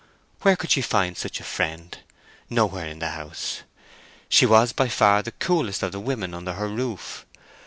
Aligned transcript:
Where 0.41 0.55
could 0.55 0.71
she 0.71 0.81
find 0.81 1.15
such 1.15 1.39
a 1.39 1.43
friend? 1.43 1.95
nowhere 2.49 2.87
in 2.87 2.97
the 2.97 3.09
house. 3.09 3.61
She 4.29 4.47
was 4.47 4.73
by 4.73 4.87
far 4.87 5.21
the 5.21 5.31
coolest 5.31 5.83
of 5.83 5.91
the 5.91 5.99
women 5.99 6.33
under 6.33 6.53
her 6.53 6.67
roof. 6.67 7.23